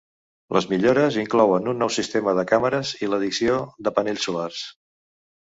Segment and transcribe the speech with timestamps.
[0.55, 4.65] Les millores inclouen un nou sistema de càmeres i l'addició de panells solars.